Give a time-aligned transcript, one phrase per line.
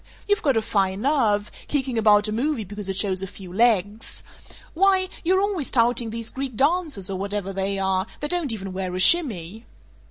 [0.27, 4.23] You've got a fine nerve, kicking about a movie because it shows a few legs!
[4.73, 8.95] Why, you're always touting these Greek dancers, or whatever they are, that don't even wear
[8.95, 9.67] a shimmy!"